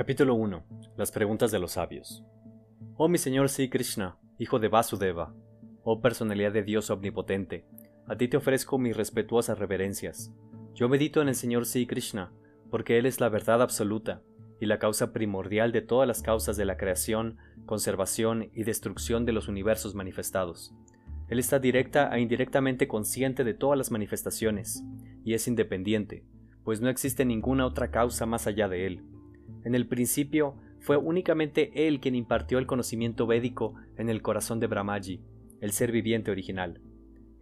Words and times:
Capítulo 0.00 0.34
1. 0.34 0.64
Las 0.96 1.12
preguntas 1.12 1.50
de 1.50 1.58
los 1.58 1.72
sabios. 1.72 2.24
Oh 2.96 3.06
mi 3.06 3.18
señor 3.18 3.50
Sri 3.50 3.68
Krishna, 3.68 4.16
hijo 4.38 4.58
de 4.58 4.68
Vasudeva, 4.68 5.34
oh 5.82 6.00
personalidad 6.00 6.52
de 6.52 6.62
Dios 6.62 6.88
omnipotente, 6.88 7.66
a 8.06 8.16
ti 8.16 8.26
te 8.26 8.38
ofrezco 8.38 8.78
mis 8.78 8.96
respetuosas 8.96 9.58
reverencias. 9.58 10.32
Yo 10.74 10.88
medito 10.88 11.20
en 11.20 11.28
el 11.28 11.34
señor 11.34 11.66
Sri 11.66 11.86
Krishna, 11.86 12.32
porque 12.70 12.96
Él 12.96 13.04
es 13.04 13.20
la 13.20 13.28
verdad 13.28 13.60
absoluta 13.60 14.22
y 14.58 14.64
la 14.64 14.78
causa 14.78 15.12
primordial 15.12 15.70
de 15.70 15.82
todas 15.82 16.08
las 16.08 16.22
causas 16.22 16.56
de 16.56 16.64
la 16.64 16.78
creación, 16.78 17.36
conservación 17.66 18.48
y 18.54 18.62
destrucción 18.62 19.26
de 19.26 19.32
los 19.32 19.48
universos 19.48 19.94
manifestados. 19.94 20.74
Él 21.28 21.38
está 21.38 21.58
directa 21.58 22.08
e 22.16 22.22
indirectamente 22.22 22.88
consciente 22.88 23.44
de 23.44 23.52
todas 23.52 23.76
las 23.76 23.90
manifestaciones, 23.90 24.82
y 25.26 25.34
es 25.34 25.46
independiente, 25.46 26.24
pues 26.64 26.80
no 26.80 26.88
existe 26.88 27.26
ninguna 27.26 27.66
otra 27.66 27.90
causa 27.90 28.24
más 28.24 28.46
allá 28.46 28.66
de 28.66 28.86
Él. 28.86 29.04
En 29.64 29.74
el 29.74 29.86
principio 29.86 30.56
fue 30.80 30.96
únicamente 30.96 31.86
Él 31.86 32.00
quien 32.00 32.14
impartió 32.14 32.58
el 32.58 32.66
conocimiento 32.66 33.26
védico 33.26 33.74
en 33.96 34.08
el 34.08 34.22
corazón 34.22 34.60
de 34.60 34.66
Brahmaji, 34.66 35.20
el 35.60 35.72
ser 35.72 35.92
viviente 35.92 36.30
original. 36.30 36.80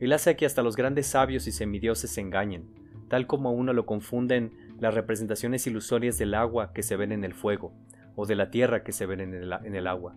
Él 0.01 0.13
hace 0.13 0.37
que 0.37 0.47
hasta 0.47 0.63
los 0.63 0.77
grandes 0.77 1.07
sabios 1.07 1.47
y 1.47 1.53
semidioses 1.53 2.11
se 2.11 2.21
engañen, 2.21 2.69
tal 3.09 3.27
como 3.27 3.49
a 3.49 3.53
uno 3.53 3.73
lo 3.73 3.87
confunden 3.87 4.53
las 4.81 4.95
representaciones 4.95 5.67
ilusorias 5.67 6.19
del 6.19 6.35
agua 6.35 6.73
que 6.73 6.83
se 6.83 6.97
ven 6.97 7.13
en 7.13 7.25
el 7.25 7.35
fuego, 7.35 7.73
o 8.15 8.27
de 8.27 8.37
la 8.37 8.51
tierra 8.51 8.83
que 8.83 8.93
se 8.93 9.07
ven 9.07 9.21
en 9.21 9.35
el, 9.35 9.53
en 9.53 9.75
el 9.75 9.87
agua. 9.87 10.17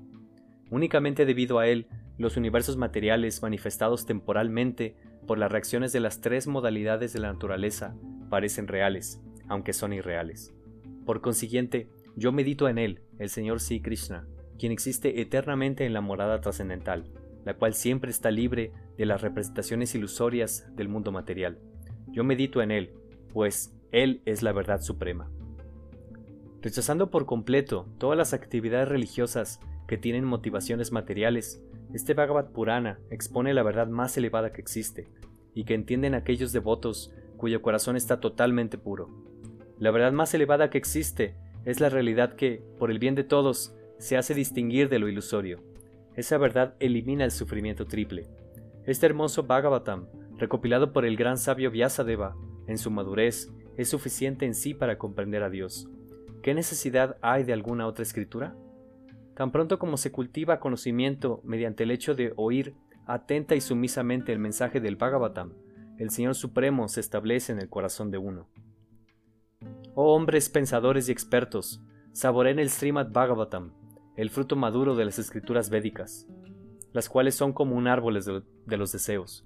Únicamente 0.70 1.26
debido 1.26 1.60
a 1.60 1.68
él, 1.68 1.88
los 2.18 2.38
universos 2.38 2.78
materiales 2.78 3.42
manifestados 3.42 4.06
temporalmente 4.06 4.96
por 5.28 5.38
las 5.38 5.52
reacciones 5.52 5.92
de 5.92 6.00
las 6.00 6.22
tres 6.22 6.48
modalidades 6.48 7.14
de 7.14 7.20
la 7.20 7.32
naturaleza 7.32 7.96
parecen 8.30 8.68
reales, 8.68 9.20
aunque 9.48 9.74
son 9.74 9.94
irreales. 9.94 10.54
Por 11.06 11.22
consiguiente, 11.22 11.90
yo 12.16 12.32
medito 12.32 12.68
en 12.70 12.78
él, 12.78 13.02
el 13.20 13.30
Señor 13.30 13.60
Sri 13.60 13.82
Krishna, 13.82 14.28
quien 14.58 14.72
existe 14.72 15.22
eternamente 15.22 15.86
en 15.86 15.94
la 15.94 16.02
morada 16.02 16.42
trascendental, 16.42 17.12
la 17.46 17.56
cual 17.56 17.74
siempre 17.74 18.12
está 18.12 18.32
libre 18.32 18.72
de 18.98 19.06
las 19.06 19.22
representaciones 19.22 19.96
ilusorias 19.96 20.68
del 20.76 20.90
mundo 20.90 21.12
material. 21.12 21.60
Yo 22.08 22.24
medito 22.24 22.62
en 22.62 22.72
él, 22.72 22.94
pues 23.34 23.76
él 23.92 24.22
es 24.26 24.44
la 24.44 24.52
verdad 24.52 24.82
suprema. 24.82 25.32
Rechazando 26.62 27.10
por 27.10 27.26
completo 27.26 27.88
todas 27.98 28.18
las 28.18 28.34
actividades 28.34 28.88
religiosas 28.88 29.60
que 29.88 29.98
tienen 29.98 30.26
motivaciones 30.26 30.92
materiales, 30.92 31.64
este 31.94 32.14
Bhagavad 32.14 32.52
Purana 32.52 33.00
expone 33.10 33.54
la 33.54 33.64
verdad 33.64 33.88
más 33.88 34.16
elevada 34.16 34.54
que 34.54 34.62
existe, 34.62 35.10
y 35.54 35.66
que 35.66 35.74
entienden 35.74 36.16
aquellos 36.16 36.52
devotos 36.52 37.14
cuyo 37.38 37.62
corazón 37.62 37.96
está 37.96 38.20
totalmente 38.20 38.78
puro. 38.78 39.10
La 39.82 39.90
verdad 39.90 40.12
más 40.12 40.32
elevada 40.36 40.70
que 40.70 40.78
existe 40.78 41.34
es 41.66 41.80
la 41.80 41.90
realidad 41.90 42.36
que, 42.36 42.64
por 42.78 42.92
el 42.92 43.00
bien 43.00 43.16
de 43.16 43.24
todos, 43.24 43.76
se 43.98 44.16
hace 44.16 44.36
distinguir 44.36 44.90
de 44.90 45.00
lo 45.00 45.10
ilusorio. 45.10 45.64
Esa 46.16 46.38
verdad 46.38 46.76
elimina 46.80 47.26
el 47.26 47.32
sufrimiento 47.32 47.88
triple. 47.88 48.28
Este 48.86 49.08
hermoso 49.08 49.48
Bhagavatam, 49.48 50.06
recopilado 50.38 50.94
por 50.94 51.04
el 51.04 51.18
gran 51.18 51.40
sabio 51.40 51.72
Vyasadeva, 51.72 52.36
en 52.68 52.78
su 52.78 52.92
madurez, 52.92 53.52
es 53.76 53.90
suficiente 53.90 54.46
en 54.46 54.54
sí 54.54 54.76
para 54.76 55.00
comprender 55.00 55.42
a 55.42 55.50
Dios. 55.50 55.90
¿Qué 56.44 56.54
necesidad 56.54 57.18
hay 57.24 57.44
de 57.44 57.54
alguna 57.54 57.88
otra 57.88 58.04
escritura? 58.04 58.56
Tan 59.36 59.52
pronto 59.52 59.80
como 59.80 59.98
se 59.98 60.12
cultiva 60.12 60.60
conocimiento 60.60 61.42
mediante 61.44 61.86
el 61.86 61.90
hecho 61.90 62.14
de 62.14 62.34
oír 62.36 62.76
atenta 63.08 63.56
y 63.56 63.62
sumisamente 63.62 64.32
el 64.32 64.38
mensaje 64.38 64.80
del 64.80 64.96
Bhagavatam, 64.96 65.54
el 65.98 66.12
Señor 66.12 66.36
Supremo 66.36 66.88
se 66.88 67.00
establece 67.00 67.52
en 67.52 67.58
el 67.58 67.68
corazón 67.68 68.12
de 68.12 68.20
uno. 68.20 68.48
Oh 69.94 70.16
hombres 70.16 70.50
pensadores 70.50 71.10
y 71.10 71.12
expertos, 71.12 71.82
saboren 72.14 72.60
el 72.60 72.70
Srimad 72.70 73.12
Bhagavatam, 73.12 73.74
el 74.16 74.30
fruto 74.30 74.56
maduro 74.56 74.96
de 74.96 75.04
las 75.04 75.20
escrituras 75.20 75.70
védicas, 75.70 76.28
las 76.94 77.10
cuales 77.10 77.36
son 77.36 77.52
como 77.52 77.76
un 77.76 77.88
árbol 77.88 78.18
de 78.66 78.78
los 78.78 78.92
deseos. 78.92 79.46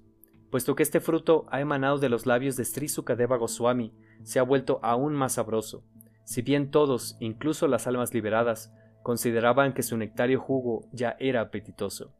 Puesto 0.50 0.76
que 0.76 0.84
este 0.84 1.00
fruto 1.00 1.46
ha 1.50 1.60
emanado 1.60 1.98
de 1.98 2.08
los 2.08 2.26
labios 2.26 2.56
de 2.56 2.64
Sri 2.64 2.88
Sukadeva 2.88 3.36
Goswami, 3.36 3.92
se 4.22 4.38
ha 4.38 4.44
vuelto 4.44 4.78
aún 4.82 5.14
más 5.14 5.32
sabroso. 5.34 5.82
Si 6.24 6.42
bien 6.42 6.70
todos, 6.70 7.16
incluso 7.18 7.66
las 7.66 7.88
almas 7.88 8.14
liberadas, 8.14 8.72
consideraban 9.02 9.72
que 9.72 9.82
su 9.82 9.96
nectario 9.96 10.40
jugo 10.40 10.88
ya 10.92 11.16
era 11.18 11.40
apetitoso. 11.40 12.12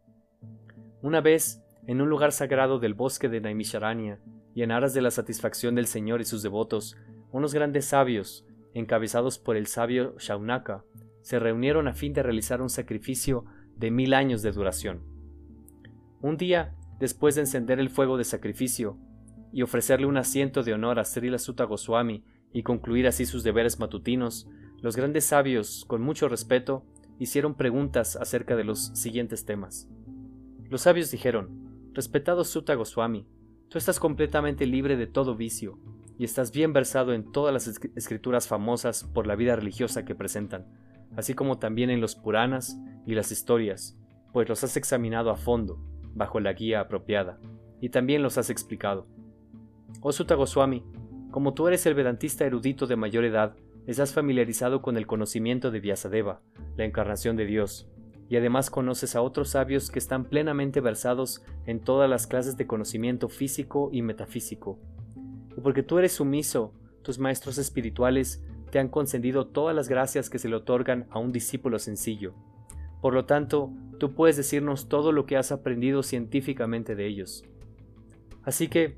Una 1.00 1.20
vez, 1.20 1.62
en 1.86 2.00
un 2.00 2.08
lugar 2.08 2.32
sagrado 2.32 2.80
del 2.80 2.94
bosque 2.94 3.28
de 3.28 3.40
Naimisharanya, 3.40 4.20
y 4.54 4.62
en 4.62 4.72
aras 4.72 4.94
de 4.94 5.02
la 5.02 5.10
satisfacción 5.10 5.74
del 5.74 5.86
Señor 5.86 6.20
y 6.20 6.24
sus 6.24 6.42
devotos, 6.42 6.96
unos 7.36 7.52
grandes 7.52 7.84
sabios, 7.84 8.46
encabezados 8.72 9.38
por 9.38 9.56
el 9.56 9.66
sabio 9.66 10.14
Shaunaka, 10.18 10.84
se 11.20 11.38
reunieron 11.38 11.86
a 11.86 11.92
fin 11.92 12.12
de 12.12 12.22
realizar 12.22 12.62
un 12.62 12.70
sacrificio 12.70 13.44
de 13.76 13.90
mil 13.90 14.14
años 14.14 14.42
de 14.42 14.52
duración. 14.52 15.02
Un 16.22 16.36
día, 16.36 16.74
después 16.98 17.34
de 17.34 17.42
encender 17.42 17.78
el 17.78 17.90
fuego 17.90 18.16
de 18.16 18.24
sacrificio 18.24 18.98
y 19.52 19.62
ofrecerle 19.62 20.06
un 20.06 20.16
asiento 20.16 20.62
de 20.62 20.72
honor 20.72 20.98
a 20.98 21.04
Srila 21.04 21.38
Sutta 21.38 21.64
Goswami 21.64 22.24
y 22.52 22.62
concluir 22.62 23.06
así 23.06 23.26
sus 23.26 23.44
deberes 23.44 23.78
matutinos, 23.78 24.48
los 24.80 24.96
grandes 24.96 25.24
sabios, 25.26 25.84
con 25.86 26.00
mucho 26.00 26.28
respeto, 26.28 26.84
hicieron 27.18 27.54
preguntas 27.54 28.16
acerca 28.16 28.56
de 28.56 28.64
los 28.64 28.86
siguientes 28.94 29.44
temas. 29.44 29.88
Los 30.70 30.82
sabios 30.82 31.10
dijeron, 31.10 31.90
Respetado 31.92 32.44
Sutta 32.44 32.74
Goswami, 32.74 33.26
tú 33.68 33.78
estás 33.78 34.00
completamente 34.00 34.66
libre 34.66 34.96
de 34.96 35.06
todo 35.06 35.34
vicio, 35.34 35.78
y 36.18 36.24
estás 36.24 36.52
bien 36.52 36.72
versado 36.72 37.12
en 37.12 37.30
todas 37.30 37.52
las 37.52 37.80
escrituras 37.94 38.48
famosas 38.48 39.04
por 39.04 39.26
la 39.26 39.36
vida 39.36 39.56
religiosa 39.56 40.04
que 40.04 40.14
presentan, 40.14 40.66
así 41.16 41.34
como 41.34 41.58
también 41.58 41.90
en 41.90 42.00
los 42.00 42.14
Puranas 42.14 42.78
y 43.06 43.14
las 43.14 43.32
historias, 43.32 43.98
pues 44.32 44.48
los 44.48 44.64
has 44.64 44.76
examinado 44.76 45.30
a 45.30 45.36
fondo, 45.36 45.78
bajo 46.14 46.40
la 46.40 46.52
guía 46.52 46.80
apropiada, 46.80 47.38
y 47.80 47.90
también 47.90 48.22
los 48.22 48.38
has 48.38 48.50
explicado. 48.50 49.06
Oh 50.00 50.12
Sutta 50.12 50.34
Goswami, 50.34 50.82
como 51.30 51.54
tú 51.54 51.68
eres 51.68 51.84
el 51.86 51.94
vedantista 51.94 52.44
erudito 52.44 52.86
de 52.86 52.96
mayor 52.96 53.24
edad, 53.24 53.56
estás 53.86 54.12
familiarizado 54.12 54.82
con 54.82 54.96
el 54.96 55.06
conocimiento 55.06 55.70
de 55.70 55.80
Vyasadeva, 55.80 56.40
la 56.76 56.84
encarnación 56.84 57.36
de 57.36 57.46
Dios, 57.46 57.88
y 58.28 58.36
además 58.36 58.70
conoces 58.70 59.14
a 59.14 59.22
otros 59.22 59.50
sabios 59.50 59.90
que 59.90 59.98
están 59.98 60.24
plenamente 60.24 60.80
versados 60.80 61.44
en 61.66 61.80
todas 61.80 62.10
las 62.10 62.26
clases 62.26 62.56
de 62.56 62.66
conocimiento 62.66 63.28
físico 63.28 63.90
y 63.92 64.02
metafísico, 64.02 64.80
y 65.56 65.60
porque 65.60 65.82
tú 65.82 65.98
eres 65.98 66.12
sumiso, 66.12 66.72
tus 67.02 67.18
maestros 67.18 67.58
espirituales 67.58 68.42
te 68.70 68.78
han 68.78 68.88
concedido 68.88 69.46
todas 69.46 69.74
las 69.74 69.88
gracias 69.88 70.28
que 70.28 70.38
se 70.38 70.48
le 70.48 70.56
otorgan 70.56 71.06
a 71.10 71.18
un 71.18 71.32
discípulo 71.32 71.78
sencillo. 71.78 72.34
Por 73.00 73.14
lo 73.14 73.24
tanto, 73.24 73.70
tú 73.98 74.14
puedes 74.14 74.36
decirnos 74.36 74.88
todo 74.88 75.12
lo 75.12 75.26
que 75.26 75.36
has 75.36 75.52
aprendido 75.52 76.02
científicamente 76.02 76.94
de 76.94 77.06
ellos. 77.06 77.44
Así 78.42 78.68
que, 78.68 78.96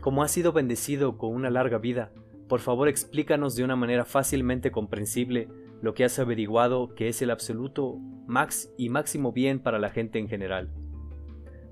como 0.00 0.22
has 0.22 0.30
sido 0.30 0.52
bendecido 0.52 1.18
con 1.18 1.34
una 1.34 1.50
larga 1.50 1.78
vida, 1.78 2.12
por 2.48 2.60
favor 2.60 2.88
explícanos 2.88 3.54
de 3.54 3.64
una 3.64 3.76
manera 3.76 4.04
fácilmente 4.04 4.70
comprensible 4.70 5.48
lo 5.82 5.94
que 5.94 6.04
has 6.04 6.18
averiguado 6.18 6.94
que 6.94 7.08
es 7.08 7.22
el 7.22 7.30
absoluto 7.30 7.96
max 8.26 8.72
y 8.76 8.88
máximo 8.88 9.32
bien 9.32 9.60
para 9.60 9.78
la 9.78 9.90
gente 9.90 10.18
en 10.18 10.28
general. 10.28 10.70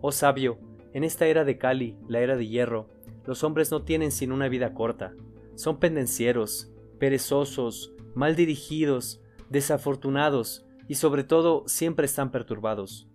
Oh 0.01 0.13
sabio, 0.13 0.59
en 0.93 1.05
esta 1.05 1.27
era 1.27 1.45
de 1.45 1.59
Kali, 1.59 1.97
la 2.09 2.21
era 2.21 2.37
de 2.37 2.47
hierro, 2.47 2.89
los 3.29 3.45
hombres 3.45 3.71
no 3.71 3.83
tienen 3.83 4.11
sino 4.11 4.35
una 4.35 4.49
vida 4.49 4.73
corta. 4.73 5.13
Son 5.55 5.79
pendencieros, 5.79 6.73
perezosos, 6.99 7.93
mal 8.15 8.35
dirigidos, 8.37 9.21
desafortunados 9.51 10.65
y 10.89 10.95
sobre 10.95 11.25
todo 11.25 11.65
siempre 11.67 12.07
están 12.07 12.31
perturbados. 12.31 13.07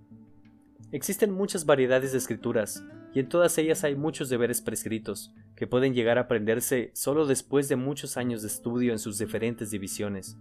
Existen 0.91 1.31
muchas 1.31 1.65
variedades 1.65 2.11
de 2.11 2.19
escrituras, 2.19 2.85
y 3.15 3.21
en 3.21 3.27
todas 3.27 3.57
ellas 3.57 3.83
hay 3.83 3.95
muchos 3.95 4.29
deberes 4.29 4.61
prescritos, 4.61 5.33
que 5.55 5.65
pueden 5.65 5.95
llegar 5.95 6.19
a 6.19 6.21
aprenderse 6.21 6.91
solo 6.93 7.25
después 7.25 7.67
de 7.67 7.75
muchos 7.75 8.15
años 8.15 8.43
de 8.43 8.49
estudio 8.49 8.91
en 8.91 8.99
sus 8.99 9.17
diferentes 9.17 9.71
divisiones. 9.71 10.37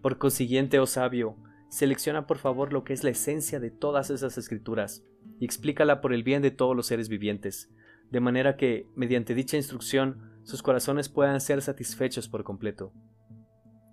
Por 0.00 0.16
consiguiente, 0.16 0.78
oh 0.78 0.86
sabio, 0.86 1.36
selecciona 1.68 2.26
por 2.26 2.38
favor 2.38 2.72
lo 2.72 2.82
que 2.82 2.94
es 2.94 3.04
la 3.04 3.10
esencia 3.10 3.60
de 3.60 3.70
todas 3.70 4.08
esas 4.08 4.38
escrituras, 4.38 5.04
y 5.38 5.44
explícala 5.44 6.00
por 6.00 6.14
el 6.14 6.22
bien 6.22 6.40
de 6.40 6.50
todos 6.50 6.74
los 6.74 6.86
seres 6.86 7.10
vivientes, 7.10 7.68
de 8.12 8.20
manera 8.20 8.56
que, 8.56 8.86
mediante 8.94 9.34
dicha 9.34 9.56
instrucción, 9.56 10.38
sus 10.44 10.62
corazones 10.62 11.08
puedan 11.08 11.40
ser 11.40 11.62
satisfechos 11.62 12.28
por 12.28 12.44
completo. 12.44 12.92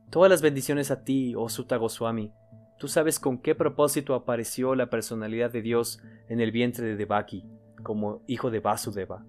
Todas 0.09 0.29
las 0.29 0.41
bendiciones 0.41 0.91
a 0.91 1.05
ti, 1.05 1.35
oh 1.37 1.47
Sutta 1.47 1.77
Goswami. 1.77 2.33
Tú 2.77 2.89
sabes 2.89 3.17
con 3.17 3.37
qué 3.37 3.55
propósito 3.55 4.13
apareció 4.15 4.75
la 4.75 4.89
personalidad 4.89 5.51
de 5.51 5.61
Dios 5.61 6.01
en 6.27 6.41
el 6.41 6.51
vientre 6.51 6.85
de 6.85 6.97
Devaki, 6.97 7.45
como 7.81 8.21
hijo 8.27 8.51
de 8.51 8.59
Vasudeva. 8.59 9.25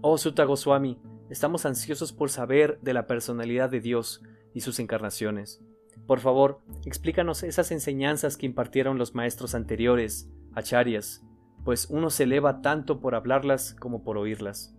Oh 0.00 0.18
Sutta 0.18 0.42
Goswami, 0.42 0.98
estamos 1.30 1.64
ansiosos 1.64 2.12
por 2.12 2.30
saber 2.30 2.80
de 2.80 2.94
la 2.94 3.06
personalidad 3.06 3.70
de 3.70 3.80
Dios 3.80 4.22
y 4.54 4.62
sus 4.62 4.80
encarnaciones. 4.80 5.62
Por 6.08 6.18
favor, 6.18 6.58
explícanos 6.84 7.44
esas 7.44 7.70
enseñanzas 7.70 8.36
que 8.36 8.46
impartieron 8.46 8.98
los 8.98 9.14
maestros 9.14 9.54
anteriores, 9.54 10.28
acharyas, 10.52 11.22
pues 11.64 11.88
uno 11.90 12.10
se 12.10 12.24
eleva 12.24 12.60
tanto 12.60 13.00
por 13.00 13.14
hablarlas 13.14 13.74
como 13.74 14.04
por 14.04 14.18
oírlas. 14.18 14.76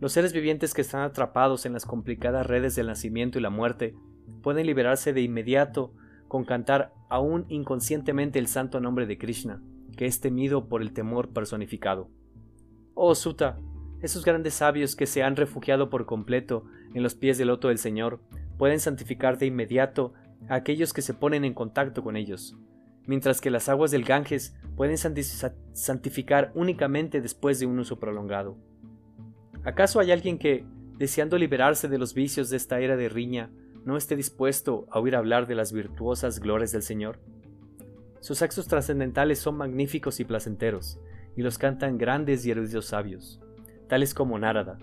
Los 0.00 0.12
seres 0.12 0.32
vivientes 0.32 0.74
que 0.74 0.80
están 0.80 1.02
atrapados 1.02 1.64
en 1.64 1.74
las 1.74 1.86
complicadas 1.86 2.46
redes 2.46 2.74
del 2.74 2.88
nacimiento 2.88 3.38
y 3.38 3.42
la 3.42 3.50
muerte 3.50 3.94
pueden 4.42 4.66
liberarse 4.66 5.12
de 5.12 5.20
inmediato 5.20 5.94
con 6.26 6.44
cantar 6.44 6.92
aún 7.08 7.44
inconscientemente 7.48 8.38
el 8.38 8.48
santo 8.48 8.80
nombre 8.80 9.06
de 9.06 9.18
Krishna, 9.18 9.62
que 9.96 10.06
es 10.06 10.20
temido 10.20 10.68
por 10.68 10.82
el 10.82 10.92
temor 10.92 11.28
personificado. 11.28 12.08
Oh 12.94 13.14
Suta, 13.14 13.58
esos 14.00 14.24
grandes 14.24 14.54
sabios 14.54 14.96
que 14.96 15.06
se 15.06 15.22
han 15.22 15.36
refugiado 15.36 15.90
por 15.90 16.06
completo 16.06 16.64
en 16.94 17.02
los 17.02 17.14
pies 17.14 17.38
del 17.38 17.48
loto 17.48 17.68
del 17.68 17.78
Señor 17.78 18.20
pueden 18.58 18.80
santificar 18.80 19.38
de 19.38 19.46
inmediato 19.46 20.14
a 20.48 20.56
aquellos 20.56 20.92
que 20.92 21.02
se 21.02 21.14
ponen 21.14 21.44
en 21.44 21.54
contacto 21.54 22.02
con 22.02 22.16
ellos, 22.16 22.56
mientras 23.06 23.40
que 23.40 23.50
las 23.50 23.68
aguas 23.68 23.90
del 23.90 24.04
Ganges 24.04 24.56
pueden 24.76 24.96
santificar 24.98 26.52
únicamente 26.54 27.20
después 27.20 27.60
de 27.60 27.66
un 27.66 27.78
uso 27.78 27.98
prolongado. 27.98 28.56
¿Acaso 29.64 30.00
hay 30.00 30.10
alguien 30.10 30.38
que, 30.38 30.64
deseando 30.98 31.38
liberarse 31.38 31.88
de 31.88 31.98
los 31.98 32.14
vicios 32.14 32.50
de 32.50 32.56
esta 32.56 32.80
era 32.80 32.96
de 32.96 33.08
riña, 33.08 33.50
no 33.84 33.96
esté 33.96 34.16
dispuesto 34.16 34.86
a 34.90 34.98
oír 34.98 35.16
hablar 35.16 35.46
de 35.46 35.54
las 35.54 35.72
virtuosas 35.72 36.40
glorias 36.40 36.72
del 36.72 36.82
Señor? 36.82 37.20
Sus 38.20 38.42
actos 38.42 38.68
trascendentales 38.68 39.38
son 39.38 39.56
magníficos 39.56 40.20
y 40.20 40.24
placenteros, 40.24 40.98
y 41.36 41.42
los 41.42 41.58
cantan 41.58 41.98
grandes 41.98 42.46
y 42.46 42.50
eruditos 42.50 42.86
sabios, 42.86 43.40
tales 43.88 44.14
como 44.14 44.38
Narada. 44.38 44.78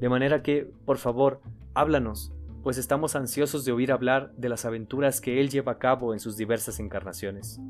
De 0.00 0.08
manera 0.08 0.42
que, 0.42 0.70
por 0.84 0.98
favor, 0.98 1.40
háblanos, 1.74 2.32
pues 2.62 2.78
estamos 2.78 3.16
ansiosos 3.16 3.64
de 3.64 3.72
oír 3.72 3.92
hablar 3.92 4.32
de 4.36 4.48
las 4.48 4.64
aventuras 4.64 5.20
que 5.20 5.40
él 5.40 5.48
lleva 5.48 5.72
a 5.72 5.78
cabo 5.78 6.12
en 6.12 6.20
sus 6.20 6.36
diversas 6.36 6.80
encarnaciones. 6.80 7.60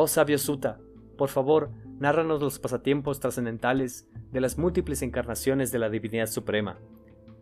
Oh 0.00 0.06
sabio 0.06 0.38
Suta, 0.38 0.78
por 1.16 1.28
favor, 1.28 1.70
nárranos 1.98 2.40
los 2.40 2.60
pasatiempos 2.60 3.18
trascendentales 3.18 4.08
de 4.30 4.40
las 4.40 4.56
múltiples 4.56 5.02
encarnaciones 5.02 5.72
de 5.72 5.80
la 5.80 5.90
Divinidad 5.90 6.28
Suprema. 6.28 6.78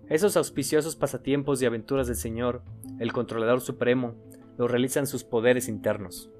Esos 0.08 0.38
auspiciosos 0.38 0.96
pasatiempos 0.96 1.60
y 1.60 1.66
aventuras 1.66 2.06
del 2.06 2.16
Señor, 2.16 2.62
el 2.98 3.12
Controlador 3.12 3.60
Supremo, 3.60 4.14
los 4.56 4.70
realizan 4.70 5.06
sus 5.06 5.22
poderes 5.22 5.68
internos. 5.68 6.30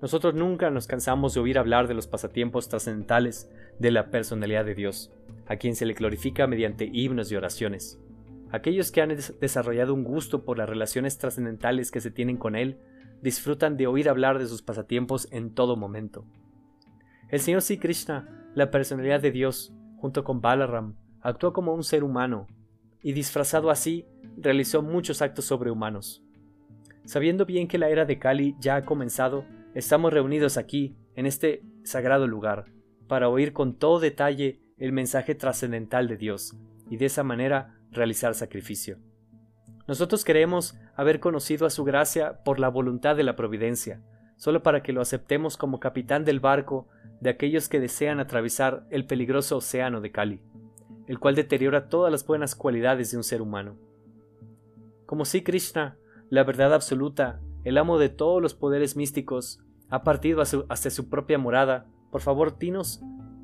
Nosotros 0.00 0.32
nunca 0.32 0.70
nos 0.70 0.86
cansamos 0.86 1.34
de 1.34 1.40
oír 1.40 1.58
hablar 1.58 1.86
de 1.86 1.92
los 1.92 2.06
pasatiempos 2.06 2.70
trascendentales 2.70 3.50
de 3.78 3.90
la 3.90 4.10
personalidad 4.10 4.64
de 4.64 4.74
Dios, 4.74 5.12
a 5.48 5.56
quien 5.56 5.76
se 5.76 5.84
le 5.84 5.92
glorifica 5.92 6.46
mediante 6.46 6.88
himnos 6.90 7.30
y 7.30 7.36
oraciones. 7.36 8.00
Aquellos 8.52 8.90
que 8.90 9.02
han 9.02 9.14
desarrollado 9.38 9.92
un 9.92 10.02
gusto 10.02 10.46
por 10.46 10.56
las 10.56 10.70
relaciones 10.70 11.18
trascendentales 11.18 11.90
que 11.90 12.00
se 12.00 12.10
tienen 12.10 12.38
con 12.38 12.56
Él, 12.56 12.78
disfrutan 13.22 13.76
de 13.76 13.86
oír 13.86 14.08
hablar 14.08 14.38
de 14.38 14.46
sus 14.46 14.62
pasatiempos 14.62 15.28
en 15.30 15.54
todo 15.54 15.76
momento. 15.76 16.24
El 17.28 17.40
Señor 17.40 17.62
Sri 17.62 17.78
Krishna, 17.78 18.50
la 18.54 18.70
personalidad 18.70 19.20
de 19.20 19.32
Dios, 19.32 19.72
junto 19.96 20.24
con 20.24 20.40
Balaram, 20.40 20.94
actuó 21.20 21.52
como 21.52 21.74
un 21.74 21.82
ser 21.82 22.04
humano, 22.04 22.46
y 23.02 23.12
disfrazado 23.12 23.70
así, 23.70 24.06
realizó 24.36 24.82
muchos 24.82 25.22
actos 25.22 25.46
sobrehumanos. 25.46 26.22
Sabiendo 27.04 27.46
bien 27.46 27.68
que 27.68 27.78
la 27.78 27.88
era 27.88 28.04
de 28.04 28.18
Kali 28.18 28.56
ya 28.60 28.76
ha 28.76 28.84
comenzado, 28.84 29.44
estamos 29.74 30.12
reunidos 30.12 30.56
aquí, 30.56 30.96
en 31.14 31.26
este 31.26 31.62
sagrado 31.84 32.26
lugar, 32.26 32.66
para 33.08 33.28
oír 33.28 33.52
con 33.52 33.74
todo 33.74 34.00
detalle 34.00 34.60
el 34.78 34.92
mensaje 34.92 35.34
trascendental 35.34 36.08
de 36.08 36.16
Dios, 36.16 36.56
y 36.90 36.96
de 36.96 37.06
esa 37.06 37.22
manera 37.22 37.78
realizar 37.90 38.34
sacrificio. 38.34 38.98
Nosotros 39.86 40.24
creemos 40.24 40.76
haber 40.96 41.20
conocido 41.20 41.66
a 41.66 41.70
su 41.70 41.84
gracia 41.84 42.42
por 42.44 42.58
la 42.58 42.68
voluntad 42.68 43.16
de 43.16 43.22
la 43.22 43.36
providencia, 43.36 44.02
solo 44.36 44.62
para 44.62 44.82
que 44.82 44.92
lo 44.92 45.00
aceptemos 45.00 45.56
como 45.56 45.78
capitán 45.78 46.24
del 46.24 46.40
barco 46.40 46.88
de 47.20 47.30
aquellos 47.30 47.68
que 47.68 47.80
desean 47.80 48.18
atravesar 48.18 48.86
el 48.90 49.06
peligroso 49.06 49.58
océano 49.58 50.00
de 50.00 50.10
Cali, 50.10 50.40
el 51.06 51.18
cual 51.18 51.34
deteriora 51.34 51.88
todas 51.88 52.10
las 52.10 52.26
buenas 52.26 52.54
cualidades 52.54 53.10
de 53.10 53.16
un 53.18 53.24
ser 53.24 53.42
humano. 53.42 53.76
Como 55.06 55.24
si 55.24 55.42
Krishna, 55.42 55.98
la 56.30 56.44
verdad 56.44 56.74
absoluta, 56.74 57.40
el 57.64 57.78
amo 57.78 57.98
de 57.98 58.08
todos 58.08 58.42
los 58.42 58.54
poderes 58.54 58.96
místicos, 58.96 59.60
ha 59.88 60.02
partido 60.02 60.42
hacia 60.42 60.90
su 60.90 61.08
propia 61.08 61.38
morada, 61.38 61.86
por 62.10 62.20
favor, 62.20 62.58
dinos 62.58 63.00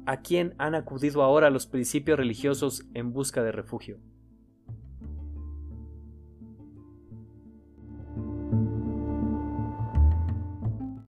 a 0.07 0.23
quién 0.23 0.55
han 0.59 0.75
acudido 0.75 1.23
ahora 1.23 1.51
los 1.51 1.67
principios 1.67 2.19
religiosos 2.19 2.85
en 2.95 3.13
busca 3.13 3.43
de 3.43 3.53
refugio. 3.53 3.99